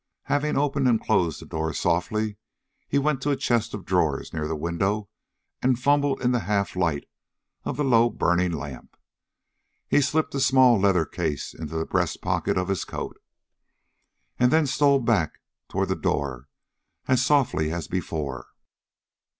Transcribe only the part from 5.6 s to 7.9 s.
and fumbled in the half light of the